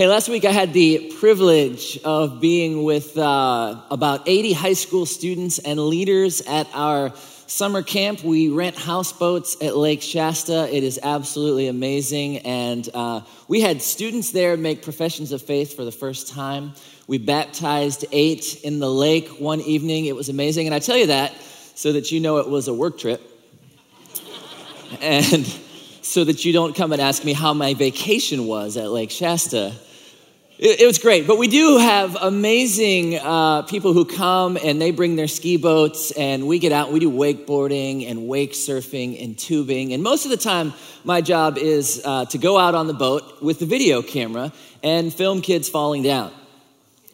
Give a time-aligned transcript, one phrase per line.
[0.00, 5.04] Hey, last week I had the privilege of being with uh, about 80 high school
[5.04, 7.12] students and leaders at our
[7.46, 8.24] summer camp.
[8.24, 10.74] We rent houseboats at Lake Shasta.
[10.74, 12.38] It is absolutely amazing.
[12.38, 16.72] And uh, we had students there make professions of faith for the first time.
[17.06, 20.06] We baptized eight in the lake one evening.
[20.06, 20.64] It was amazing.
[20.64, 21.34] And I tell you that
[21.74, 23.20] so that you know it was a work trip.
[25.02, 25.44] and
[26.00, 29.74] so that you don't come and ask me how my vacation was at Lake Shasta
[30.62, 31.26] it, was great.
[31.26, 36.10] But we do have amazing uh, people who come and they bring their ski boats,
[36.10, 39.94] and we get out we do wakeboarding and wake surfing and tubing.
[39.94, 43.42] And most of the time, my job is uh, to go out on the boat
[43.42, 44.52] with the video camera
[44.82, 46.30] and film kids falling down.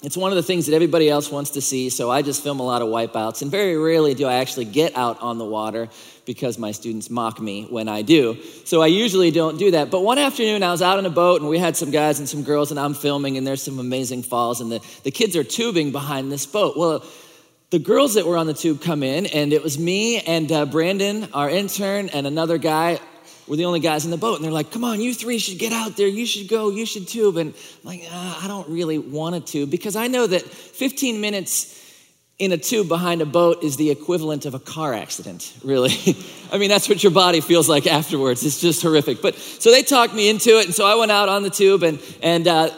[0.03, 2.61] It's one of the things that everybody else wants to see, so I just film
[2.61, 3.43] a lot of wipeouts.
[3.43, 5.89] And very rarely do I actually get out on the water
[6.27, 8.37] because my students mock me when I do.
[8.65, 9.91] So I usually don't do that.
[9.91, 12.29] But one afternoon, I was out on a boat and we had some guys and
[12.29, 15.45] some girls, and I'm filming, and there's some amazing falls, and the, the kids are
[15.45, 16.77] tubing behind this boat.
[16.77, 17.05] Well,
[17.71, 20.67] the girls that were on the tube come in, and it was me and uh,
[20.67, 23.01] Brandon, our intern, and another guy
[23.47, 24.37] we're the only guys in the boat.
[24.37, 26.09] And they're like, come on, you three should get out there.
[26.09, 26.71] You should go.
[26.71, 27.37] You should tube.
[27.37, 31.21] And I'm like, uh, I don't really want to tube because I know that 15
[31.21, 31.86] minutes
[32.39, 35.93] in a tube behind a boat is the equivalent of a car accident, really.
[36.53, 38.45] I mean, that's what your body feels like afterwards.
[38.45, 39.23] It's just horrific.
[39.23, 40.67] But so they talked me into it.
[40.67, 42.69] And so I went out on the tube and, and, uh,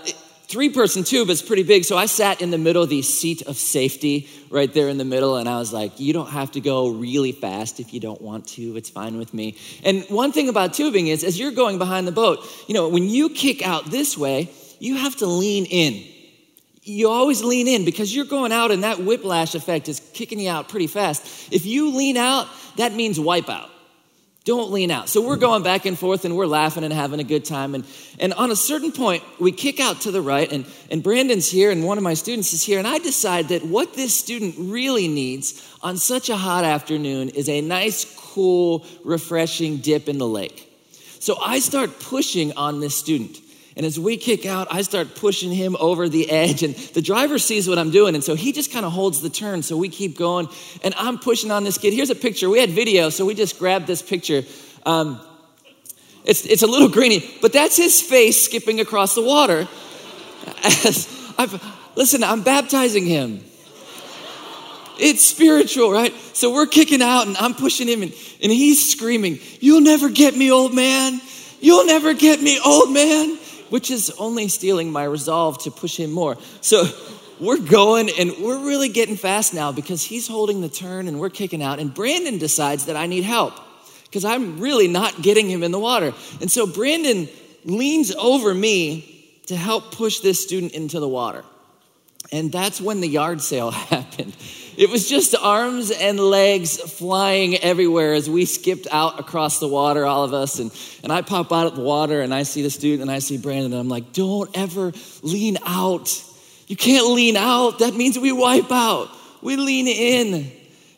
[0.49, 1.85] three person tube is pretty big.
[1.85, 5.37] So I sat in the middle, the seat of safety right there in the middle.
[5.37, 8.47] And I was like, you don't have to go really fast if you don't want
[8.49, 8.77] to.
[8.77, 9.59] It's fine with me.
[9.85, 13.09] And one thing about tubing is, as you're going behind the boat, you know, when
[13.09, 16.05] you kick out this way, you have to lean in.
[16.89, 20.51] You always lean in because you're going out and that whiplash effect is kicking you
[20.51, 21.53] out pretty fast.
[21.53, 23.71] If you lean out, that means wipe out.
[24.45, 25.11] Don't lean out.
[25.11, 27.75] So we're going back and forth and we're laughing and having a good time.
[27.75, 27.85] And,
[28.19, 31.71] and on a certain point, we kick out to the right, and, and Brandon's here,
[31.71, 32.79] and one of my students is here.
[32.79, 37.51] And I decide that what this student really needs on such a hot afternoon is
[37.51, 40.65] a nice, cool, refreshing dip in the lake.
[41.21, 43.37] So I start pushing on this student.
[43.79, 47.39] And as we kick out, I start pushing him over the edge, and the driver
[47.39, 48.17] sees what I'm doing.
[48.17, 49.63] And so he just kind of holds the turn.
[49.63, 50.49] So we keep going,
[50.83, 51.95] and I'm pushing on this kid.
[51.95, 52.51] Here's a picture.
[52.51, 54.43] We had video, so we just grabbed this picture.
[54.85, 55.21] Um,
[56.25, 59.69] it's, it's a little greeny, but that's his face skipping across the water.
[60.65, 61.63] As I've,
[61.95, 63.45] listen, I'm baptizing him.
[64.99, 66.13] It's spiritual, right?
[66.33, 68.13] So we're kicking out, and I'm pushing him, and,
[68.43, 71.21] and he's screaming, You'll never get me, old man.
[71.61, 73.39] You'll never get me, old man
[73.71, 76.37] which is only steeling my resolve to push him more.
[76.61, 76.89] So
[77.41, 81.31] we're going and we're really getting fast now because he's holding the turn and we're
[81.31, 81.79] kicking out.
[81.79, 83.55] And Brandon decides that I need help
[84.05, 86.13] because I'm really not getting him in the water.
[86.41, 87.29] And so Brandon
[87.65, 89.15] leans over me
[89.47, 91.45] to help push this student into the water.
[92.33, 94.35] And that's when the yard sale happened.
[94.79, 100.07] It was just arms and legs flying everywhere as we skipped out across the water,
[100.07, 100.61] all of us.
[100.61, 100.71] And,
[101.03, 103.39] and I pop out of the water and I see the student and I see
[103.39, 106.23] Brandon and I'm like, don't ever lean out.
[106.69, 107.81] You can't lean out.
[107.81, 109.09] That means we wipe out.
[109.43, 110.49] We lean in.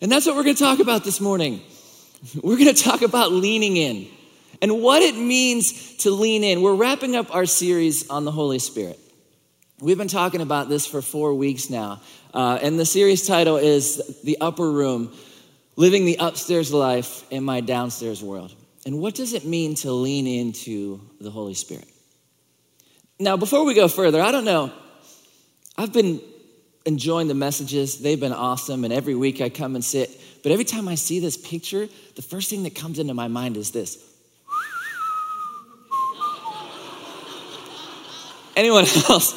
[0.02, 1.62] And that's what we're going to talk about this morning.
[2.42, 4.08] We're going to talk about leaning in
[4.60, 6.60] and what it means to lean in.
[6.60, 8.99] We're wrapping up our series on the Holy Spirit.
[9.80, 12.02] We've been talking about this for four weeks now.
[12.34, 15.10] Uh, and the series title is The Upper Room
[15.76, 18.54] Living the Upstairs Life in My Downstairs World.
[18.84, 21.88] And what does it mean to lean into the Holy Spirit?
[23.18, 24.70] Now, before we go further, I don't know.
[25.78, 26.20] I've been
[26.84, 28.84] enjoying the messages, they've been awesome.
[28.84, 30.10] And every week I come and sit.
[30.42, 33.56] But every time I see this picture, the first thing that comes into my mind
[33.56, 33.96] is this.
[38.60, 39.34] Anyone else?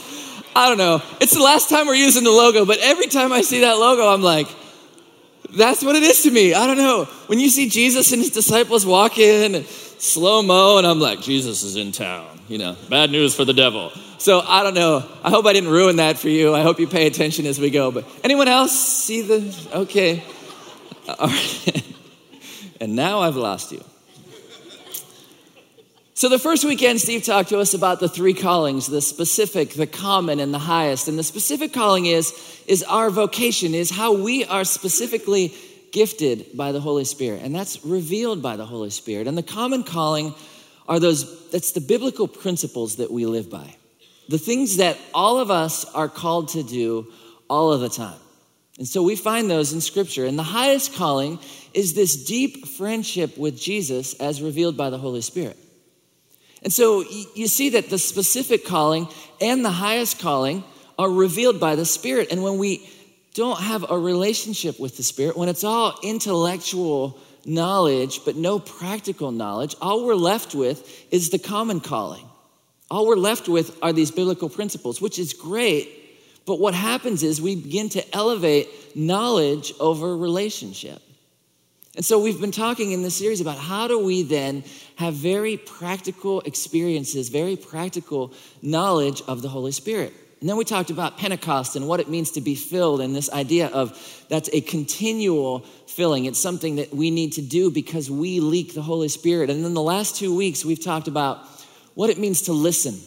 [0.53, 1.01] I don't know.
[1.21, 4.09] It's the last time we're using the logo, but every time I see that logo,
[4.09, 4.47] I'm like,
[5.55, 6.53] that's what it is to me.
[6.53, 7.05] I don't know.
[7.27, 11.63] When you see Jesus and his disciples walk in slow mo, and I'm like, Jesus
[11.63, 12.27] is in town.
[12.49, 13.91] You know, bad news for the devil.
[14.17, 15.05] So I don't know.
[15.23, 16.53] I hope I didn't ruin that for you.
[16.53, 17.91] I hope you pay attention as we go.
[17.91, 19.69] But anyone else see the?
[19.73, 20.21] Okay.
[21.07, 21.95] All right.
[22.81, 23.81] and now I've lost you.
[26.23, 29.85] So, the first weekend, Steve talked to us about the three callings the specific, the
[29.85, 31.09] common, and the highest.
[31.09, 32.31] And the specific calling is,
[32.65, 35.53] is our vocation, is how we are specifically
[35.91, 37.41] gifted by the Holy Spirit.
[37.43, 39.27] And that's revealed by the Holy Spirit.
[39.27, 40.33] And the common calling
[40.87, 43.75] are those, that's the biblical principles that we live by.
[44.29, 47.11] The things that all of us are called to do
[47.49, 48.19] all of the time.
[48.77, 50.23] And so we find those in Scripture.
[50.25, 51.39] And the highest calling
[51.73, 55.57] is this deep friendship with Jesus as revealed by the Holy Spirit.
[56.63, 57.03] And so
[57.35, 59.07] you see that the specific calling
[59.41, 60.63] and the highest calling
[60.97, 62.29] are revealed by the Spirit.
[62.31, 62.89] And when we
[63.33, 69.31] don't have a relationship with the Spirit, when it's all intellectual knowledge but no practical
[69.31, 72.25] knowledge, all we're left with is the common calling.
[72.89, 75.89] All we're left with are these biblical principles, which is great.
[76.45, 81.01] But what happens is we begin to elevate knowledge over relationship.
[81.95, 84.63] And so we've been talking in this series about how do we then
[84.95, 90.13] have very practical experiences, very practical knowledge of the Holy Spirit.
[90.39, 93.31] And then we talked about Pentecost and what it means to be filled, and this
[93.31, 93.97] idea of
[94.27, 96.25] that's a continual filling.
[96.25, 99.49] It's something that we need to do because we leak the Holy Spirit.
[99.49, 101.47] And then the last two weeks, we've talked about
[101.93, 102.99] what it means to listen.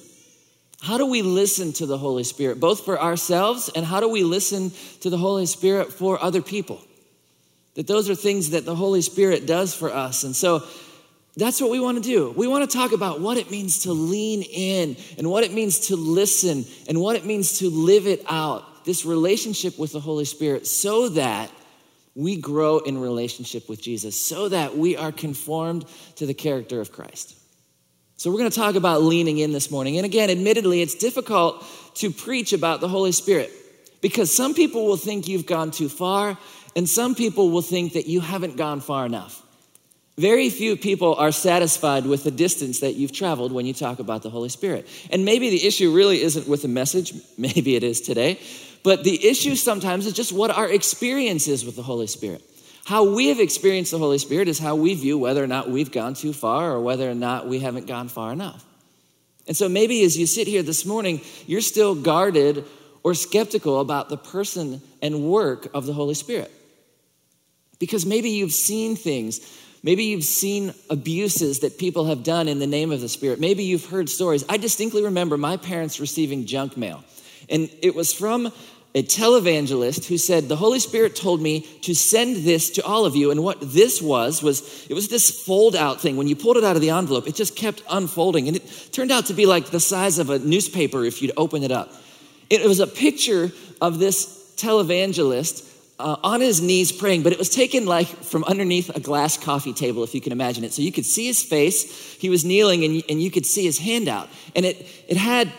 [0.80, 4.22] How do we listen to the Holy Spirit, both for ourselves and how do we
[4.22, 6.80] listen to the Holy Spirit for other people?
[7.74, 10.24] That those are things that the Holy Spirit does for us.
[10.24, 10.62] And so
[11.36, 12.30] that's what we want to do.
[12.30, 15.88] We want to talk about what it means to lean in and what it means
[15.88, 20.24] to listen and what it means to live it out, this relationship with the Holy
[20.24, 21.50] Spirit, so that
[22.14, 25.84] we grow in relationship with Jesus, so that we are conformed
[26.16, 27.36] to the character of Christ.
[28.18, 29.98] So, we're going to talk about leaning in this morning.
[29.98, 31.66] And again, admittedly, it's difficult
[31.96, 33.52] to preach about the Holy Spirit
[34.00, 36.38] because some people will think you've gone too far,
[36.74, 39.42] and some people will think that you haven't gone far enough.
[40.18, 44.22] Very few people are satisfied with the distance that you've traveled when you talk about
[44.22, 44.86] the Holy Spirit.
[45.10, 48.40] And maybe the issue really isn't with the message, maybe it is today,
[48.82, 52.42] but the issue sometimes is just what our experience is with the Holy Spirit.
[52.86, 55.90] How we have experienced the Holy Spirit is how we view whether or not we've
[55.90, 58.64] gone too far or whether or not we haven't gone far enough.
[59.48, 62.64] And so maybe as you sit here this morning, you're still guarded
[63.02, 66.50] or skeptical about the person and work of the Holy Spirit.
[67.78, 69.40] Because maybe you've seen things.
[69.82, 73.38] Maybe you've seen abuses that people have done in the name of the Spirit.
[73.38, 74.44] Maybe you've heard stories.
[74.48, 77.04] I distinctly remember my parents receiving junk mail.
[77.48, 78.52] And it was from
[78.94, 83.14] a televangelist who said, The Holy Spirit told me to send this to all of
[83.14, 83.30] you.
[83.30, 86.16] And what this was, was it was this fold out thing.
[86.16, 88.48] When you pulled it out of the envelope, it just kept unfolding.
[88.48, 91.62] And it turned out to be like the size of a newspaper if you'd open
[91.62, 91.92] it up.
[92.48, 93.52] It was a picture
[93.82, 98.94] of this televangelist uh, on his knees praying, but it was taken like from underneath
[98.94, 100.72] a glass coffee table, if you can imagine it.
[100.72, 102.14] So you could see his face.
[102.14, 104.28] He was kneeling, and, and you could see his hand out.
[104.54, 105.50] And it, it had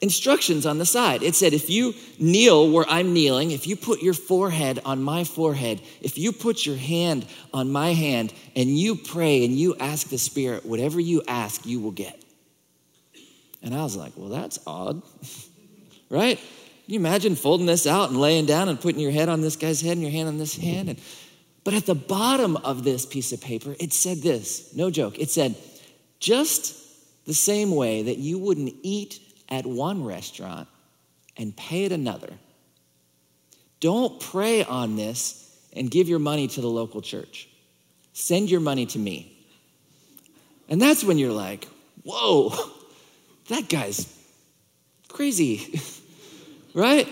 [0.00, 1.22] instructions on the side.
[1.22, 5.24] It said, if you kneel where I'm kneeling, if you put your forehead on my
[5.24, 10.08] forehead, if you put your hand on my hand, and you pray and you ask
[10.08, 12.22] the Spirit, whatever you ask, you will get.
[13.62, 15.02] And I was like, well, that's odd,
[16.10, 16.40] right?
[16.90, 19.54] Can you imagine folding this out and laying down and putting your head on this
[19.54, 20.88] guy's head and your hand on this hand?
[20.88, 20.98] And,
[21.62, 25.16] but at the bottom of this piece of paper, it said this no joke.
[25.16, 25.54] It said,
[26.18, 26.74] just
[27.26, 30.66] the same way that you wouldn't eat at one restaurant
[31.36, 32.32] and pay at another.
[33.78, 37.48] Don't pray on this and give your money to the local church.
[38.14, 39.46] Send your money to me.
[40.68, 41.68] And that's when you're like,
[42.02, 42.52] whoa,
[43.48, 44.12] that guy's
[45.06, 45.80] crazy,
[46.74, 47.08] right?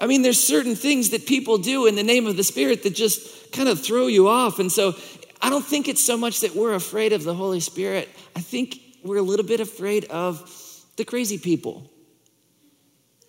[0.00, 2.94] I mean, there's certain things that people do in the name of the Spirit that
[2.94, 4.58] just kind of throw you off.
[4.58, 4.96] And so
[5.40, 8.08] I don't think it's so much that we're afraid of the Holy Spirit.
[8.34, 10.48] I think we're a little bit afraid of
[10.96, 11.90] the crazy people,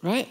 [0.01, 0.27] right?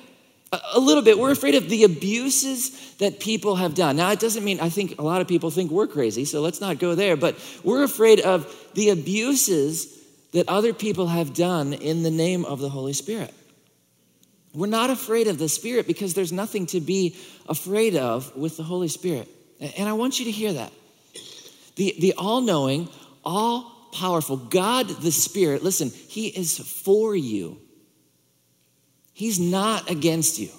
[0.74, 1.18] A, little bit.
[1.18, 3.96] We're afraid of the abuses that people have done.
[3.96, 6.60] Now, it doesn't mean I think a lot of people think we're crazy, so let's
[6.60, 9.98] not go there, but we're afraid of the abuses
[10.32, 13.32] that other people have done in the name of the Holy Spirit.
[14.54, 17.16] We're not afraid of the Spirit because there's nothing to be
[17.48, 19.28] afraid of with the Holy Spirit.
[19.60, 20.72] And I want you to hear that.
[21.76, 22.88] The, the all knowing,
[23.24, 24.36] all powerful.
[24.36, 27.58] God the Spirit, listen, He is for you.
[29.12, 30.50] He's not against you.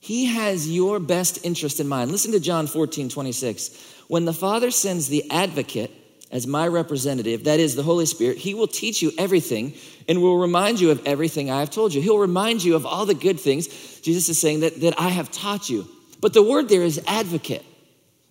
[0.00, 2.10] He has your best interest in mind.
[2.10, 4.04] Listen to John 14, 26.
[4.08, 5.90] When the Father sends the advocate
[6.30, 9.72] as my representative, that is the Holy Spirit, he will teach you everything
[10.08, 12.02] and will remind you of everything I have told you.
[12.02, 13.66] He'll remind you of all the good things.
[14.00, 15.88] Jesus is saying that, that I have taught you.
[16.20, 17.64] But the word there is advocate.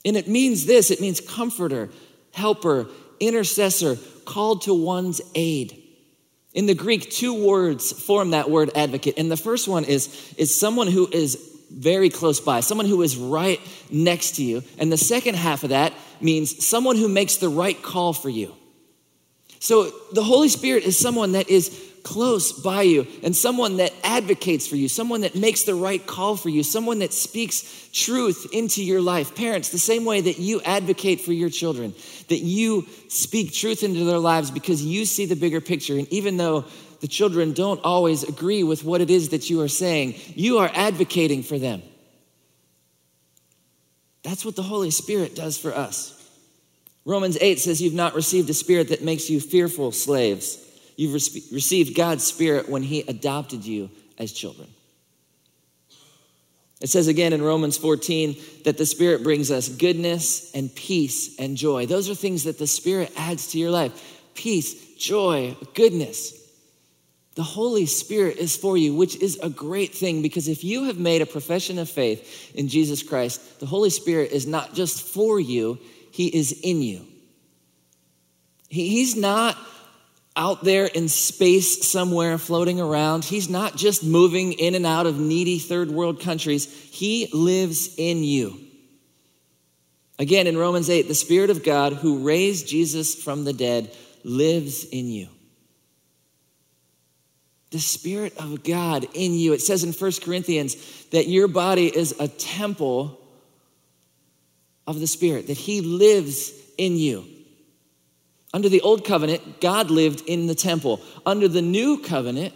[0.05, 1.89] And it means this it means comforter,
[2.33, 2.87] helper,
[3.19, 5.81] intercessor, called to one's aid.
[6.53, 9.15] In the Greek, two words form that word advocate.
[9.17, 13.17] And the first one is, is someone who is very close by, someone who is
[13.17, 13.59] right
[13.91, 14.63] next to you.
[14.77, 18.53] And the second half of that means someone who makes the right call for you.
[19.59, 24.65] So the Holy Spirit is someone that is close by you and someone that advocates
[24.65, 28.81] for you, someone that makes the right call for you, someone that speaks truth into
[28.81, 29.35] your life.
[29.35, 31.93] Parents, the same way that you advocate for your children,
[32.29, 35.97] that you speak truth into their lives because you see the bigger picture.
[35.97, 36.63] And even though
[36.99, 40.71] the children don't always agree with what it is that you are saying, you are
[40.73, 41.81] advocating for them.
[44.23, 46.13] That's what the Holy Spirit does for us.
[47.05, 50.57] Romans 8 says, You've not received a spirit that makes you fearful slaves.
[50.97, 54.67] You've re- received God's spirit when He adopted you as children.
[56.81, 58.35] It says again in Romans 14
[58.65, 61.85] that the Spirit brings us goodness and peace and joy.
[61.85, 66.33] Those are things that the Spirit adds to your life peace, joy, goodness.
[67.37, 70.97] The Holy Spirit is for you, which is a great thing because if you have
[70.97, 75.39] made a profession of faith in Jesus Christ, the Holy Spirit is not just for
[75.39, 75.77] you,
[76.09, 77.05] He is in you.
[78.69, 79.55] He, he's not
[80.35, 83.23] out there in space somewhere floating around.
[83.23, 88.23] He's not just moving in and out of needy third world countries, He lives in
[88.23, 88.59] you.
[90.17, 94.85] Again, in Romans 8, the Spirit of God who raised Jesus from the dead lives
[94.85, 95.29] in you
[97.71, 99.53] the Spirit of God in you.
[99.53, 100.75] It says in 1 Corinthians
[101.11, 103.19] that your body is a temple
[104.85, 107.25] of the Spirit, that He lives in you.
[108.53, 111.01] Under the old covenant, God lived in the temple.
[111.25, 112.53] Under the new covenant,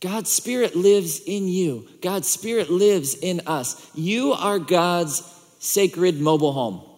[0.00, 1.88] God's Spirit lives in you.
[2.02, 3.90] God's Spirit lives in us.
[3.94, 5.22] You are God's
[5.58, 6.89] sacred mobile home.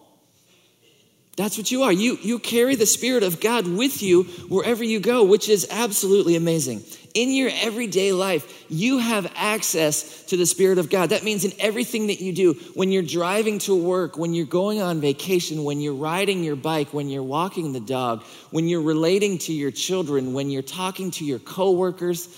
[1.37, 1.93] That's what you are.
[1.93, 6.37] You, you carry the Spirit of God with you wherever you go, which is absolutely
[6.37, 6.83] amazing.
[7.15, 11.11] In your everyday life, you have access to the Spirit of God.
[11.11, 14.83] That means in everything that you do, when you're driving to work, when you're going
[14.83, 19.39] on vacation, when you're riding your bike, when you're walking the dog, when you're relating
[19.39, 22.29] to your children, when you're talking to your coworkers,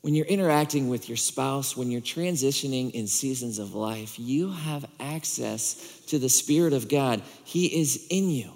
[0.00, 4.84] when you're interacting with your spouse, when you're transitioning in seasons of life, you have
[5.00, 5.74] access
[6.06, 7.22] to the Spirit of God.
[7.44, 8.52] He is in you.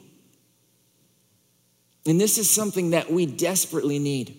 [2.06, 4.36] And this is something that we desperately need.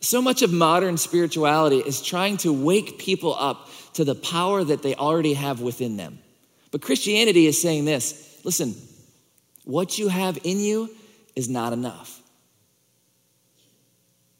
[0.00, 4.82] So much of modern spirituality is trying to wake people up to the power that
[4.82, 6.18] they already have within them.
[6.70, 8.74] But Christianity is saying this listen,
[9.64, 10.90] what you have in you
[11.36, 12.21] is not enough.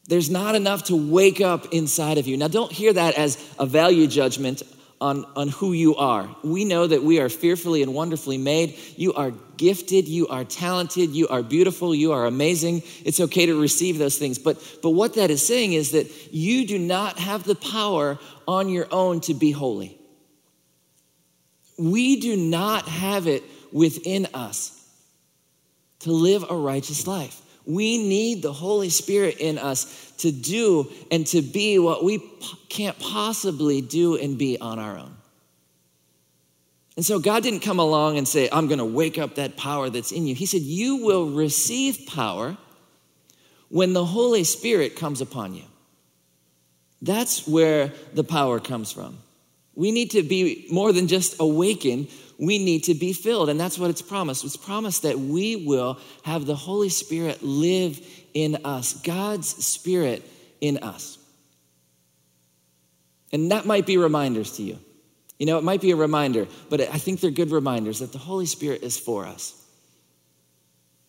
[0.07, 2.37] There's not enough to wake up inside of you.
[2.37, 4.63] Now, don't hear that as a value judgment
[5.01, 6.29] on, on who you are.
[6.45, 8.79] We know that we are fearfully and wonderfully made.
[8.97, 12.83] You are gifted, you are talented, you are beautiful, you are amazing.
[13.05, 14.39] It's okay to receive those things.
[14.39, 18.69] But, but what that is saying is that you do not have the power on
[18.69, 19.99] your own to be holy.
[21.79, 23.43] We do not have it
[23.73, 24.79] within us
[26.01, 27.41] to live a righteous life.
[27.65, 32.19] We need the Holy Spirit in us to do and to be what we
[32.69, 35.17] can't possibly do and be on our own.
[36.97, 39.89] And so God didn't come along and say, I'm going to wake up that power
[39.89, 40.35] that's in you.
[40.35, 42.57] He said, You will receive power
[43.69, 45.65] when the Holy Spirit comes upon you.
[47.01, 49.19] That's where the power comes from.
[49.75, 52.09] We need to be more than just awakened,
[52.43, 53.49] we need to be filled.
[53.49, 54.45] And that's what it's promised.
[54.45, 60.29] It's promised that we will have the Holy Spirit live in us, God's Spirit
[60.61, 61.19] in us.
[63.31, 64.81] And that might be reminders to you.
[65.39, 68.19] You know, it might be a reminder, but I think they're good reminders that the
[68.19, 69.55] Holy Spirit is for us.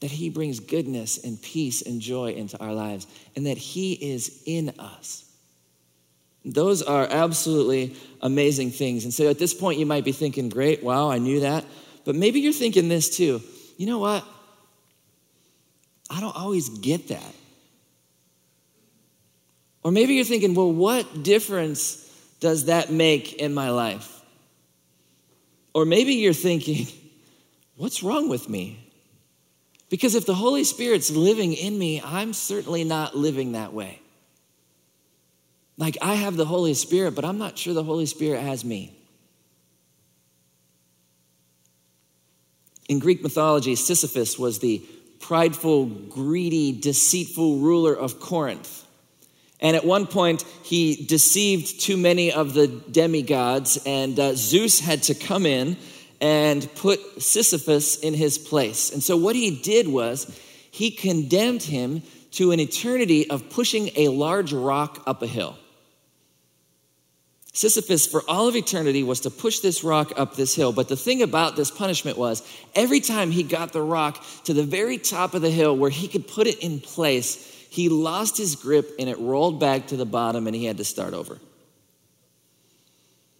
[0.02, 4.44] That He brings goodness and peace and joy into our lives, and that He is
[4.46, 5.33] in us.
[6.46, 9.06] Those are absolutely amazing things.
[9.06, 11.66] And so at this point, you might be thinking, great, wow, I knew that.
[12.06, 13.42] But maybe you're thinking this too.
[13.78, 14.26] You know what?
[16.10, 17.34] I don't always get that.
[19.84, 22.00] Or maybe you're thinking, well, what difference
[22.40, 24.22] does that make in my life?
[25.74, 26.88] Or maybe you're thinking,
[27.78, 28.80] what's wrong with me?
[29.90, 34.00] Because if the Holy Spirit's living in me, I'm certainly not living that way.
[35.78, 38.96] Like, I have the Holy Spirit, but I'm not sure the Holy Spirit has me.
[42.88, 44.86] In Greek mythology, Sisyphus was the
[45.20, 48.86] prideful, greedy, deceitful ruler of Corinth.
[49.62, 55.04] And at one point, he deceived too many of the demigods, and uh, Zeus had
[55.04, 55.78] to come in
[56.20, 58.92] and put Sisyphus in his place.
[58.92, 60.38] And so, what he did was,
[60.70, 65.58] he condemned him to an eternity of pushing a large rock up a hill.
[67.56, 70.74] Sisyphus, for all of eternity, was to push this rock up this hill.
[70.74, 72.42] But the thing about this punishment was
[72.74, 76.08] every time he got the rock to the very top of the hill where he
[76.08, 80.06] could put it in place, he lost his grip and it rolled back to the
[80.06, 81.38] bottom and he had to start over.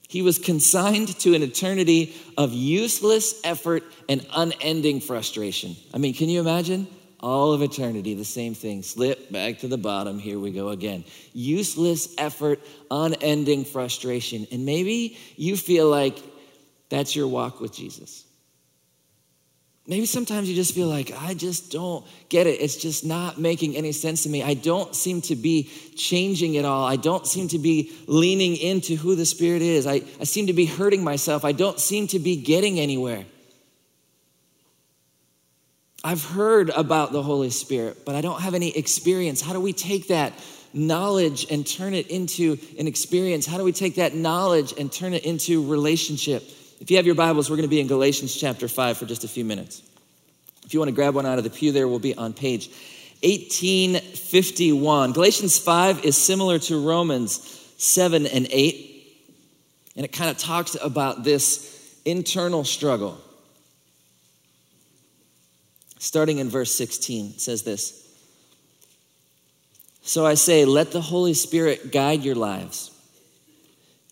[0.08, 5.76] He was consigned to an eternity of useless effort and unending frustration.
[5.92, 6.88] I mean, can you imagine?
[7.24, 8.84] All of eternity, the same thing.
[8.84, 10.20] Slip back to the bottom.
[10.20, 11.06] Here we go again.
[11.32, 12.60] Useless effort,
[12.92, 14.46] unending frustration.
[14.52, 16.22] And maybe you feel like
[16.90, 18.26] that's your walk with Jesus.
[19.88, 22.60] Maybe sometimes you just feel like, I just don't get it.
[22.60, 24.44] It's just not making any sense to me.
[24.44, 26.86] I don't seem to be changing at all.
[26.86, 29.88] I don't seem to be leaning into who the Spirit is.
[29.88, 31.46] I, I seem to be hurting myself.
[31.46, 33.26] I don't seem to be getting anywhere.
[36.04, 39.42] I've heard about the Holy Spirit, but I don't have any experience.
[39.42, 40.34] How do we take that
[40.74, 43.46] knowledge and turn it into an experience?
[43.46, 46.44] How do we take that knowledge and turn it into relationship?
[46.82, 49.24] If you have your Bibles, we're going to be in Galatians chapter 5 for just
[49.24, 49.82] a few minutes.
[50.66, 52.68] If you want to grab one out of the pew there, we'll be on page
[53.24, 55.14] 1851.
[55.14, 57.40] Galatians 5 is similar to Romans
[57.78, 59.16] 7 and 8,
[59.96, 63.18] and it kind of talks about this internal struggle.
[66.04, 68.08] Starting in verse 16, it says this
[70.02, 72.92] So I say, let the Holy Spirit guide your lives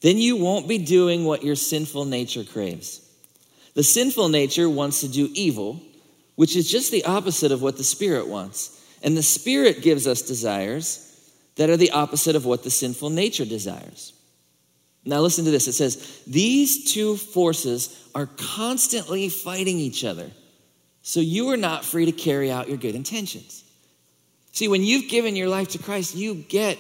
[0.01, 3.07] then you won't be doing what your sinful nature craves.
[3.75, 5.79] The sinful nature wants to do evil,
[6.36, 8.83] which is just the opposite of what the Spirit wants.
[9.03, 11.07] And the Spirit gives us desires
[11.55, 14.13] that are the opposite of what the sinful nature desires.
[15.05, 15.67] Now, listen to this.
[15.67, 20.29] It says, These two forces are constantly fighting each other.
[21.01, 23.63] So you are not free to carry out your good intentions.
[24.51, 26.77] See, when you've given your life to Christ, you get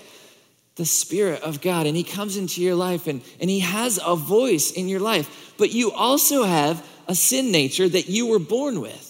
[0.75, 4.15] the Spirit of God and He comes into your life and, and He has a
[4.15, 5.53] voice in your life.
[5.57, 9.07] But you also have a sin nature that you were born with.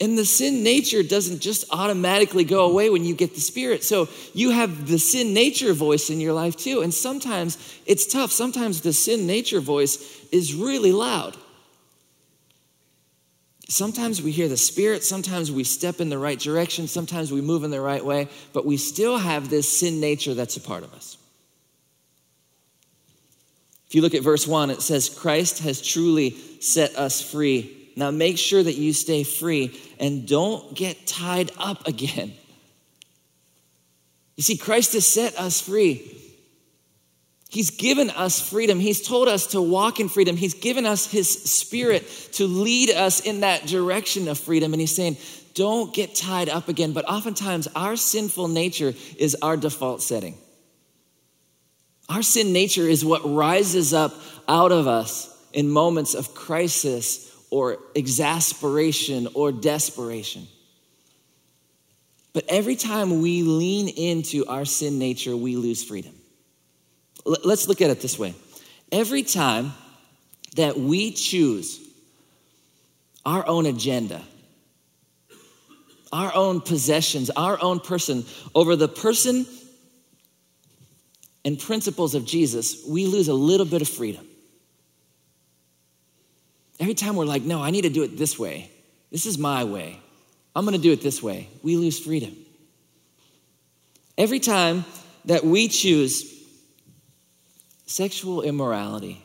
[0.00, 3.84] And the sin nature doesn't just automatically go away when you get the Spirit.
[3.84, 6.80] So you have the sin nature voice in your life too.
[6.80, 8.32] And sometimes it's tough.
[8.32, 11.36] Sometimes the sin nature voice is really loud.
[13.70, 17.62] Sometimes we hear the Spirit, sometimes we step in the right direction, sometimes we move
[17.62, 20.92] in the right way, but we still have this sin nature that's a part of
[20.92, 21.16] us.
[23.86, 27.92] If you look at verse 1, it says, Christ has truly set us free.
[27.94, 32.32] Now make sure that you stay free and don't get tied up again.
[34.34, 36.19] You see, Christ has set us free.
[37.50, 38.78] He's given us freedom.
[38.78, 40.36] He's told us to walk in freedom.
[40.36, 44.72] He's given us His Spirit to lead us in that direction of freedom.
[44.72, 45.16] And He's saying,
[45.54, 46.92] don't get tied up again.
[46.92, 50.38] But oftentimes, our sinful nature is our default setting.
[52.08, 54.14] Our sin nature is what rises up
[54.46, 60.46] out of us in moments of crisis or exasperation or desperation.
[62.32, 66.14] But every time we lean into our sin nature, we lose freedom.
[67.44, 68.34] Let's look at it this way.
[68.90, 69.72] Every time
[70.56, 71.80] that we choose
[73.24, 74.20] our own agenda,
[76.12, 79.46] our own possessions, our own person over the person
[81.44, 84.26] and principles of Jesus, we lose a little bit of freedom.
[86.80, 88.70] Every time we're like, no, I need to do it this way.
[89.12, 90.00] This is my way.
[90.56, 91.48] I'm going to do it this way.
[91.62, 92.36] We lose freedom.
[94.18, 94.84] Every time
[95.26, 96.39] that we choose
[97.90, 99.20] sexual immorality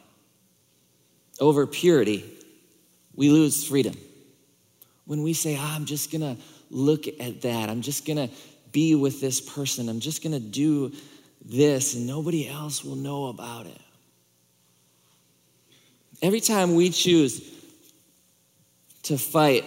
[1.39, 2.25] over purity,
[3.13, 3.95] we lose freedom.
[5.05, 6.35] When we say, oh, I'm just gonna
[6.71, 8.29] look at that, I'm just gonna
[8.71, 10.91] be with this person, I'm just gonna do
[11.45, 13.81] this, and nobody else will know about it.
[16.23, 17.47] Every time we choose
[19.03, 19.63] to fight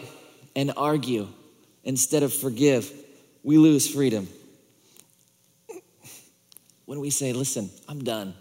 [0.56, 1.28] and argue
[1.84, 2.92] instead of forgive,
[3.44, 4.28] we lose freedom.
[6.84, 8.34] When we say, listen, I'm done.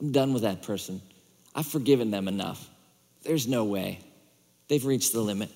[0.00, 1.00] I'm done with that person.
[1.54, 2.68] I've forgiven them enough.
[3.22, 4.00] There's no way.
[4.68, 5.50] They've reached the limit.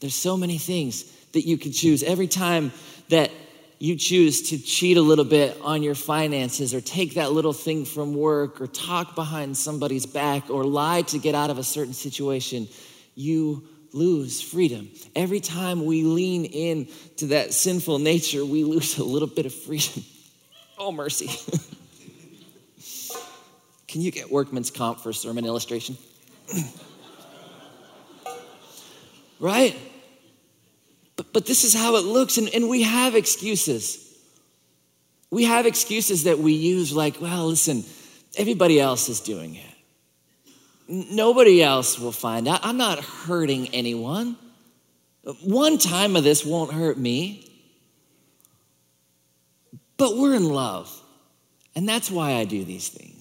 [0.00, 2.02] There's so many things that you could choose.
[2.02, 2.72] Every time
[3.08, 3.30] that
[3.78, 7.84] you choose to cheat a little bit on your finances or take that little thing
[7.84, 11.94] from work or talk behind somebody's back or lie to get out of a certain
[11.94, 12.68] situation,
[13.14, 14.88] you lose freedom.
[15.14, 19.54] Every time we lean in to that sinful nature, we lose a little bit of
[19.54, 20.04] freedom.
[20.78, 21.28] oh, mercy.
[23.92, 25.98] Can you get workman's comp for sermon illustration?
[29.38, 29.76] right?
[31.16, 33.98] But, but this is how it looks, and, and we have excuses.
[35.30, 37.84] We have excuses that we use, like, well, listen,
[38.38, 39.74] everybody else is doing it.
[40.88, 42.60] Nobody else will find out.
[42.62, 44.38] I'm not hurting anyone.
[45.44, 47.46] One time of this won't hurt me.
[49.98, 50.90] but we're in love.
[51.76, 53.11] And that's why I do these things.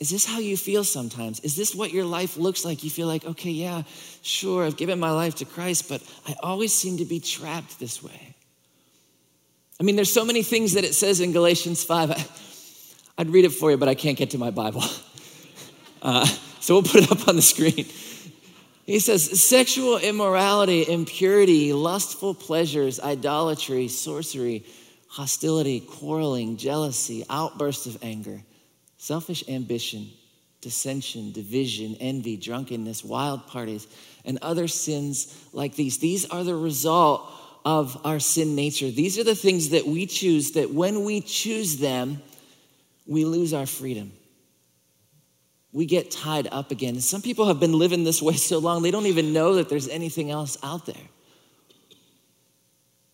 [0.00, 1.40] Is this how you feel sometimes?
[1.40, 2.84] Is this what your life looks like?
[2.84, 3.82] You feel like, okay, yeah,
[4.22, 8.00] sure, I've given my life to Christ, but I always seem to be trapped this
[8.00, 8.36] way.
[9.80, 12.10] I mean, there's so many things that it says in Galatians 5.
[13.18, 14.82] I, would read it for you, but I can't get to my Bible.
[16.00, 16.24] Uh,
[16.60, 17.84] so we'll put it up on the screen.
[18.86, 24.64] He says sexual immorality, impurity, lustful pleasures, idolatry, sorcery,
[25.08, 28.44] hostility, quarreling, jealousy, outbursts of anger
[29.08, 30.06] selfish ambition,
[30.60, 33.86] dissension, division, envy, drunkenness, wild parties,
[34.26, 35.96] and other sins like these.
[35.96, 37.32] These are the result
[37.64, 38.90] of our sin nature.
[38.90, 42.20] These are the things that we choose, that when we choose them,
[43.06, 44.12] we lose our freedom.
[45.72, 47.00] We get tied up again.
[47.00, 49.88] some people have been living this way so long, they don't even know that there's
[49.88, 51.06] anything else out there.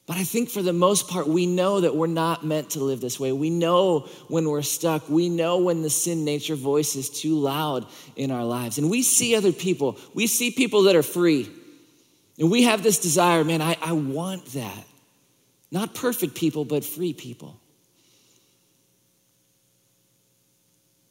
[0.07, 3.01] But I think for the most part, we know that we're not meant to live
[3.01, 3.33] this way.
[3.33, 5.09] We know when we're stuck.
[5.09, 8.77] We know when the sin nature voice is too loud in our lives.
[8.77, 11.51] And we see other people, we see people that are free.
[12.39, 14.85] And we have this desire, man, I, I want that.
[15.71, 17.59] Not perfect people, but free people.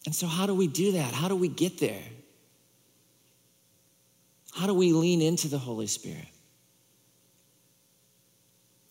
[0.06, 1.14] And so, how do we do that?
[1.14, 2.04] How do we get there?
[4.54, 6.28] How do we lean into the Holy Spirit?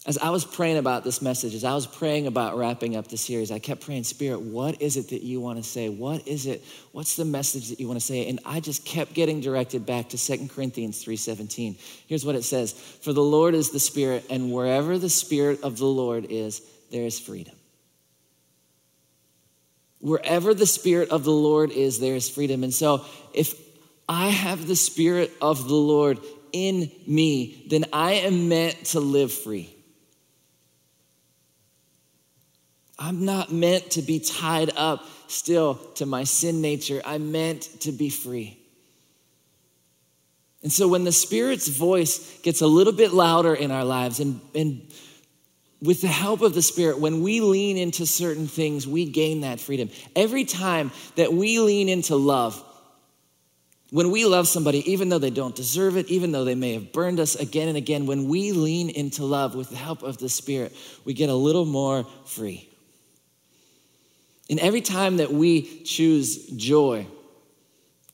[0.05, 3.17] As I was praying about this message, as I was praying about wrapping up the
[3.17, 5.89] series, I kept praying, Spirit, what is it that you want to say?
[5.89, 6.65] What is it?
[6.91, 8.29] What's the message that you want to say?
[8.29, 11.77] And I just kept getting directed back to 2 Corinthians 3:17.
[12.09, 15.79] Here's what it says: For the Lord is the Spirit, and wherever the Spirit of
[15.79, 17.55] the Lord is, there is freedom.
[20.01, 22.65] Wherever the Spirit of the Lord is, there is freedom.
[22.65, 23.55] And so if
[24.09, 26.19] I have the Spirit of the Lord
[26.51, 29.72] in me, then I am meant to live free.
[33.03, 37.03] I'm not meant to be tied up still to my sin nature.
[37.05, 38.57] I'm meant to be free.
[40.63, 44.41] And so when the Spirit's voice gets a little bit louder in our lives, and,
[44.55, 44.89] and
[45.83, 49.59] with the help of the Spirit, when we lean into certain things, we gain that
[49.59, 49.91] freedom.
[50.15, 52.63] Every time that we lean into love,
[53.91, 56.93] when we love somebody, even though they don't deserve it, even though they may have
[56.93, 60.29] burned us again and again, when we lean into love with the help of the
[60.29, 60.73] Spirit,
[61.05, 62.69] we get a little more free.
[64.51, 67.07] And every time that we choose joy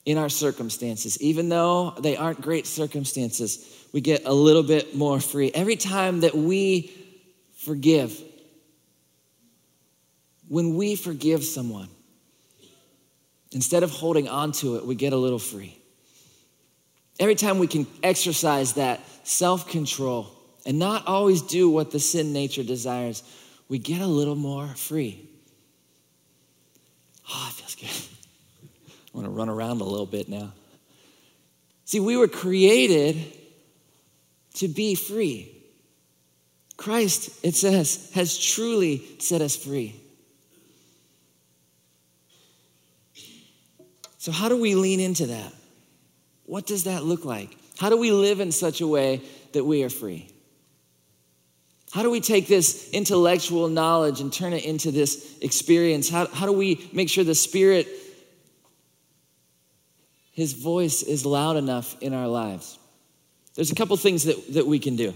[0.05, 5.21] in our circumstances, even though they aren't great circumstances, we get a little bit more
[5.21, 5.51] free.
[5.53, 6.93] Every time that we
[7.57, 8.19] forgive,
[10.49, 11.89] when we forgive someone,
[13.53, 15.79] instead of holding on to it, we get a little free.
[17.19, 20.33] Every time we can exercise that self control
[20.65, 23.23] and not always do what the sin nature desires,
[23.69, 25.28] we get a little more free.
[27.31, 28.19] Oh, it feels good.
[29.15, 30.53] I want to run around a little bit now.
[31.85, 33.17] See, we were created
[34.55, 35.55] to be free.
[36.77, 39.95] Christ, it says, has truly set us free.
[44.19, 45.53] So, how do we lean into that?
[46.45, 47.57] What does that look like?
[47.79, 50.29] How do we live in such a way that we are free?
[51.91, 56.09] How do we take this intellectual knowledge and turn it into this experience?
[56.09, 57.89] How, how do we make sure the Spirit,
[60.33, 62.79] His voice is loud enough in our lives?
[63.55, 65.15] There's a couple things that, that we can do.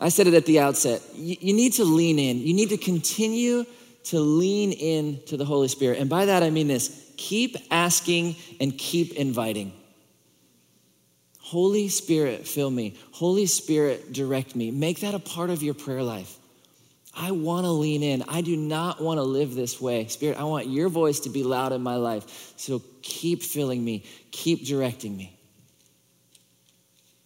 [0.00, 1.02] I said it at the outset.
[1.14, 2.38] You, you need to lean in.
[2.38, 3.64] You need to continue
[4.04, 5.98] to lean in to the Holy Spirit.
[5.98, 9.72] And by that, I mean this keep asking and keep inviting.
[11.48, 12.94] Holy Spirit, fill me.
[13.10, 14.70] Holy Spirit, direct me.
[14.70, 16.36] Make that a part of your prayer life.
[17.16, 18.22] I want to lean in.
[18.28, 20.08] I do not want to live this way.
[20.08, 22.52] Spirit, I want your voice to be loud in my life.
[22.58, 25.38] So keep filling me, keep directing me.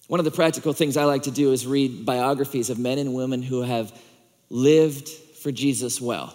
[0.07, 3.15] One of the practical things I like to do is read biographies of men and
[3.15, 3.93] women who have
[4.51, 6.33] lived for Jesus well.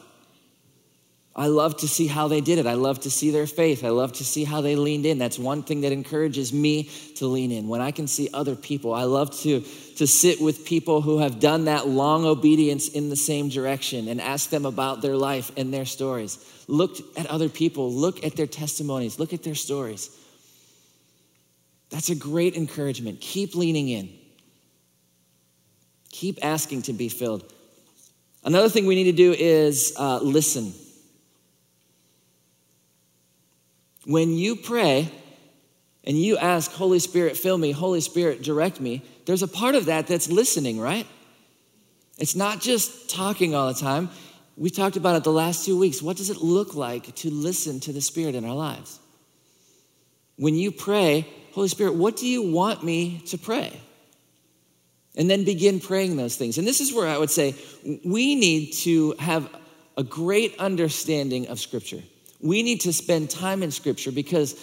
[1.37, 2.65] I love to see how they did it.
[2.65, 3.83] I love to see their faith.
[3.83, 5.19] I love to see how they leaned in.
[5.19, 7.67] That's one thing that encourages me to lean in.
[7.67, 9.61] When I can see other people, I love to,
[9.97, 14.19] to sit with people who have done that long obedience in the same direction and
[14.19, 16.39] ask them about their life and their stories.
[16.67, 20.09] Look at other people, look at their testimonies, look at their stories.
[21.91, 23.21] That's a great encouragement.
[23.21, 24.09] Keep leaning in,
[26.09, 27.53] keep asking to be filled.
[28.43, 30.73] Another thing we need to do is uh, listen.
[34.07, 35.11] When you pray
[36.05, 39.87] and you ask, Holy Spirit, fill me, Holy Spirit, direct me, there's a part of
[39.87, 41.05] that that's listening, right?
[42.17, 44.09] It's not just talking all the time.
[44.55, 46.01] We talked about it the last two weeks.
[46.01, 48.97] What does it look like to listen to the Spirit in our lives?
[50.37, 53.77] When you pray, Holy Spirit, what do you want me to pray?
[55.17, 56.57] And then begin praying those things.
[56.57, 57.55] And this is where I would say
[58.05, 59.49] we need to have
[59.97, 62.03] a great understanding of Scripture.
[62.41, 64.55] We need to spend time in Scripture because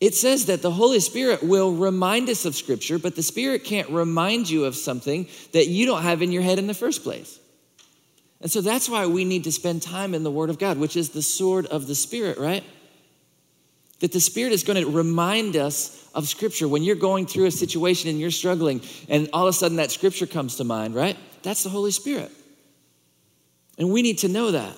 [0.00, 3.88] it says that the Holy Spirit will remind us of Scripture, but the Spirit can't
[3.88, 7.38] remind you of something that you don't have in your head in the first place.
[8.40, 10.96] And so that's why we need to spend time in the Word of God, which
[10.96, 12.64] is the sword of the Spirit, right?
[14.00, 16.66] That the Spirit is going to remind us of Scripture.
[16.66, 19.92] When you're going through a situation and you're struggling, and all of a sudden that
[19.92, 21.16] Scripture comes to mind, right?
[21.44, 22.32] That's the Holy Spirit.
[23.78, 24.76] And we need to know that.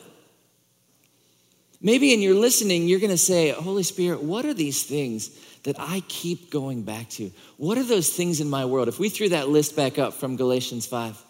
[1.84, 5.28] Maybe in your listening, you're going to say, Holy Spirit, what are these things
[5.64, 7.30] that I keep going back to?
[7.58, 8.88] What are those things in my world?
[8.88, 11.22] If we threw that list back up from Galatians 5,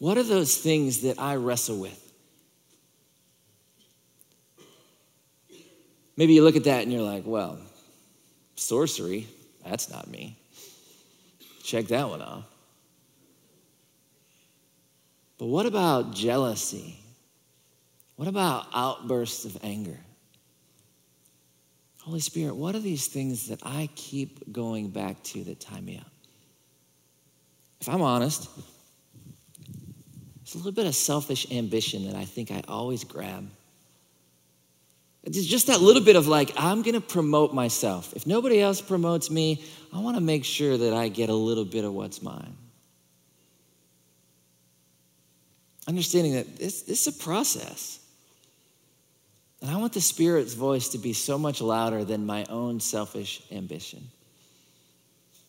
[0.00, 2.12] what are those things that I wrestle with?
[6.16, 7.56] Maybe you look at that and you're like, well,
[8.56, 9.28] sorcery,
[9.64, 10.36] that's not me.
[11.62, 12.46] Check that one off.
[15.38, 17.01] But what about jealousy?
[18.22, 19.98] What about outbursts of anger?
[22.02, 25.98] Holy Spirit, what are these things that I keep going back to that tie me
[25.98, 26.06] up?
[27.80, 28.48] If I'm honest,
[30.40, 33.50] it's a little bit of selfish ambition that I think I always grab.
[35.24, 38.12] It's just that little bit of like, I'm going to promote myself.
[38.14, 41.64] If nobody else promotes me, I want to make sure that I get a little
[41.64, 42.56] bit of what's mine.
[45.88, 47.98] Understanding that this, this is a process.
[49.62, 53.42] And I want the Spirit's voice to be so much louder than my own selfish
[53.52, 54.08] ambition.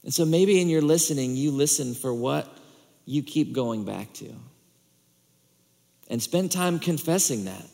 [0.04, 2.48] And so maybe in your listening, you listen for what
[3.06, 4.32] you keep going back to.
[6.10, 7.66] And spend time confessing that.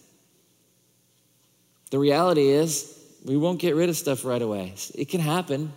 [1.91, 4.73] The reality is, we won't get rid of stuff right away.
[4.95, 5.73] It can happen,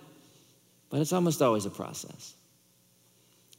[0.90, 2.34] but it's almost always a process.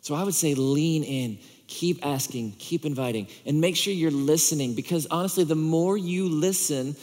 [0.01, 1.39] So I would say lean in,
[1.73, 6.95] keep asking, keep inviting, and make sure you're listening because honestly, the more you listen,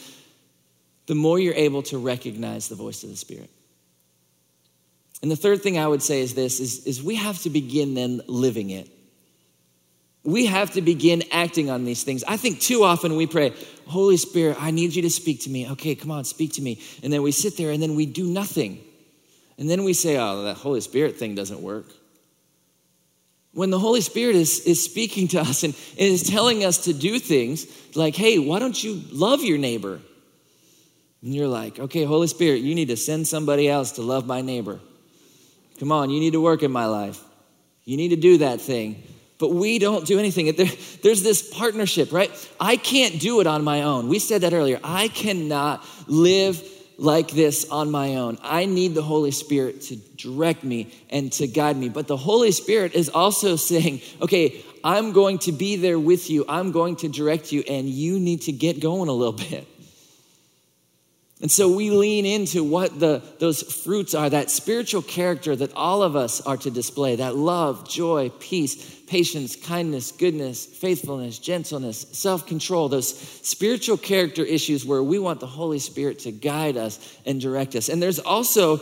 [1.07, 3.49] the more you're able to recognize the voice of the Spirit.
[5.21, 7.93] And the third thing I would say is this is, is we have to begin
[7.95, 8.89] then living it.
[10.23, 12.23] We have to begin acting on these things.
[12.23, 13.53] I think too often we pray,
[13.87, 15.69] Holy Spirit, I need you to speak to me.
[15.71, 16.81] Okay, come on, speak to me.
[17.03, 18.79] And then we sit there and then we do nothing.
[19.57, 21.87] And then we say, oh, that Holy Spirit thing doesn't work.
[23.53, 26.93] When the Holy Spirit is, is speaking to us and, and is telling us to
[26.93, 29.99] do things like, hey, why don't you love your neighbor?
[31.21, 34.41] And you're like, okay, Holy Spirit, you need to send somebody else to love my
[34.41, 34.79] neighbor.
[35.79, 37.19] Come on, you need to work in my life.
[37.83, 39.03] You need to do that thing.
[39.37, 40.53] But we don't do anything.
[40.55, 40.67] There,
[41.01, 42.31] there's this partnership, right?
[42.59, 44.07] I can't do it on my own.
[44.07, 44.79] We said that earlier.
[44.83, 46.63] I cannot live
[47.01, 48.37] like this on my own.
[48.43, 51.89] I need the Holy Spirit to direct me and to guide me.
[51.89, 56.45] But the Holy Spirit is also saying, okay, I'm going to be there with you,
[56.47, 59.67] I'm going to direct you, and you need to get going a little bit.
[61.41, 66.03] And so we lean into what the, those fruits are, that spiritual character that all
[66.03, 72.45] of us are to display that love, joy, peace, patience, kindness, goodness, faithfulness, gentleness, self
[72.45, 77.41] control, those spiritual character issues where we want the Holy Spirit to guide us and
[77.41, 77.89] direct us.
[77.89, 78.79] And there's also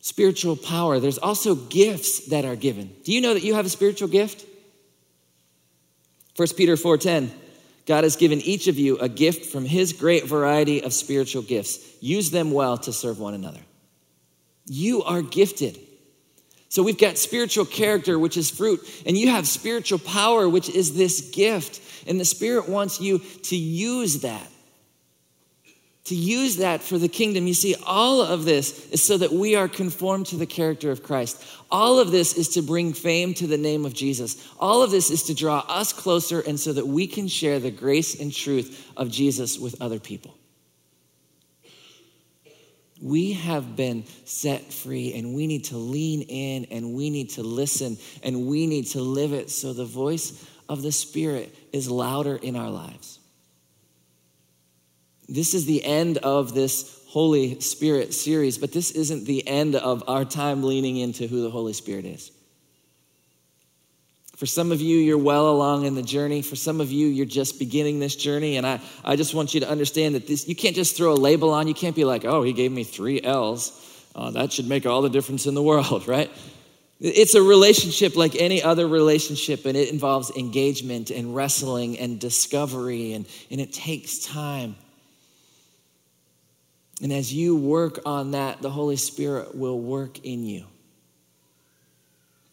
[0.00, 2.90] spiritual power, there's also gifts that are given.
[3.04, 4.44] Do you know that you have a spiritual gift?
[6.34, 7.30] 1 Peter 4:10
[7.88, 11.78] God has given each of you a gift from his great variety of spiritual gifts.
[12.02, 13.62] Use them well to serve one another.
[14.66, 15.80] You are gifted.
[16.68, 20.96] So we've got spiritual character, which is fruit, and you have spiritual power, which is
[20.96, 21.80] this gift.
[22.06, 24.46] And the Spirit wants you to use that.
[26.08, 27.46] To use that for the kingdom.
[27.46, 31.02] You see, all of this is so that we are conformed to the character of
[31.02, 31.44] Christ.
[31.70, 34.42] All of this is to bring fame to the name of Jesus.
[34.58, 37.70] All of this is to draw us closer and so that we can share the
[37.70, 40.34] grace and truth of Jesus with other people.
[43.02, 47.42] We have been set free and we need to lean in and we need to
[47.42, 52.36] listen and we need to live it so the voice of the Spirit is louder
[52.36, 53.17] in our lives.
[55.28, 60.04] This is the end of this Holy Spirit series, but this isn't the end of
[60.08, 62.30] our time leaning into who the Holy Spirit is.
[64.36, 66.42] For some of you, you're well along in the journey.
[66.42, 68.56] For some of you, you're just beginning this journey.
[68.56, 71.16] And I, I just want you to understand that this, you can't just throw a
[71.16, 71.66] label on.
[71.66, 73.72] You can't be like, oh, he gave me three L's.
[74.14, 76.30] Uh, that should make all the difference in the world, right?
[77.00, 83.14] It's a relationship like any other relationship, and it involves engagement and wrestling and discovery,
[83.14, 84.76] and, and it takes time.
[87.02, 90.64] And as you work on that, the Holy Spirit will work in you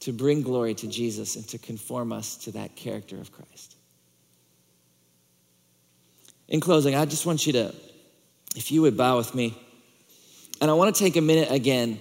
[0.01, 3.75] to bring glory to Jesus and to conform us to that character of Christ.
[6.47, 7.73] In closing, I just want you to,
[8.55, 9.57] if you would bow with me,
[10.61, 11.99] and I want to take a minute again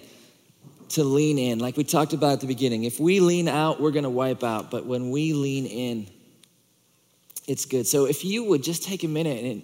[0.90, 1.58] to lean in.
[1.60, 4.44] Like we talked about at the beginning, if we lean out, we're going to wipe
[4.44, 4.70] out.
[4.70, 6.06] But when we lean in,
[7.46, 7.86] it's good.
[7.86, 9.62] So if you would just take a minute and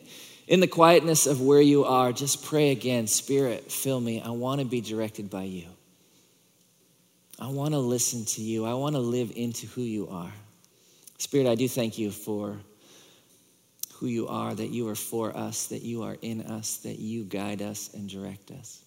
[0.50, 4.20] in the quietness of where you are, just pray again Spirit, fill me.
[4.20, 5.66] I want to be directed by you.
[7.38, 8.66] I want to listen to you.
[8.66, 10.32] I want to live into who you are.
[11.18, 12.58] Spirit, I do thank you for
[13.94, 17.22] who you are, that you are for us, that you are in us, that you
[17.22, 18.82] guide us and direct us.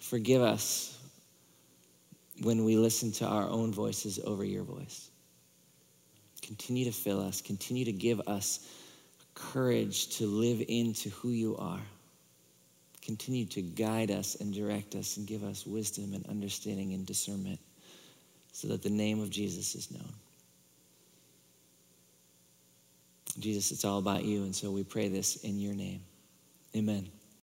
[0.00, 0.98] Forgive us
[2.42, 5.10] when we listen to our own voices over your voice.
[6.46, 8.68] Continue to fill us, continue to give us
[9.34, 11.80] courage to live into who you are.
[13.02, 17.58] Continue to guide us and direct us and give us wisdom and understanding and discernment
[18.52, 20.12] so that the name of Jesus is known.
[23.38, 26.00] Jesus, it's all about you, and so we pray this in your name.
[26.76, 27.08] Amen.